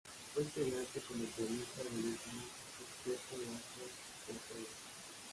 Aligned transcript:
Fue 0.33 0.41
integrante 0.41 0.99
como 1.01 1.23
pianista 1.25 1.83
del 1.83 2.05
último 2.05 2.41
sexteto 2.73 3.37
de 3.37 3.45
Astor 3.45 3.89
Piazzolla. 4.25 4.67